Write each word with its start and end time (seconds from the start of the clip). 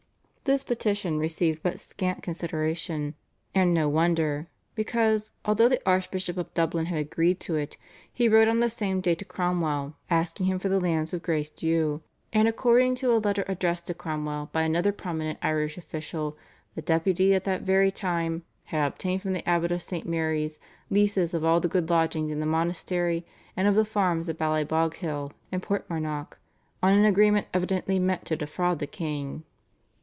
"This 0.51 0.63
petition 0.65 1.17
received 1.17 1.63
but 1.63 1.79
scant 1.79 2.23
consideration, 2.23 3.13
and 3.55 3.73
no 3.73 3.87
wonder; 3.87 4.49
because, 4.75 5.31
although 5.45 5.69
the 5.69 5.81
Archbishop 5.87 6.35
of 6.35 6.53
Dublin 6.53 6.87
had 6.87 6.97
agreed 6.97 7.39
to 7.41 7.55
it, 7.55 7.77
he 8.11 8.27
wrote 8.27 8.49
on 8.49 8.57
the 8.57 8.69
same 8.69 8.99
day 8.99 9.15
to 9.15 9.23
Cromwell 9.23 9.95
asking 10.09 10.47
him 10.47 10.59
for 10.59 10.67
the 10.67 10.79
lands 10.79 11.13
of 11.13 11.21
Grace 11.21 11.49
Dieu, 11.49 12.01
and, 12.33 12.49
according 12.49 12.95
to 12.95 13.13
a 13.13 13.15
letter 13.21 13.45
addressed 13.47 13.85
to 13.87 13.93
Cromwell 13.93 14.49
by 14.51 14.63
another 14.63 14.91
prominent 14.91 15.39
Irish 15.41 15.77
official, 15.77 16.35
the 16.75 16.81
Deputy 16.81 17.33
at 17.33 17.45
that 17.45 17.61
very 17.61 17.91
time 17.91 18.43
"had 18.65 18.85
obtained 18.85 19.21
from 19.21 19.31
the 19.31 19.47
abbot 19.47 19.71
of 19.71 19.83
St. 19.83 20.05
Mary's 20.07 20.59
leases 20.89 21.33
of 21.33 21.45
all 21.45 21.61
the 21.61 21.69
good 21.69 21.89
lodgings 21.89 22.31
in 22.31 22.41
the 22.41 22.45
monastery, 22.47 23.25
and 23.55 23.69
of 23.69 23.75
the 23.75 23.85
farms 23.85 24.27
of 24.27 24.37
Ballyboghill 24.39 25.31
and 25.51 25.61
Portmarnock 25.61 26.39
on 26.83 26.93
an 26.93 27.05
agreement 27.05 27.47
evidently 27.53 27.99
meant 27.99 28.25
to 28.25 28.35
defraud 28.35 28.79
the 28.79 28.87
king." 28.87 29.43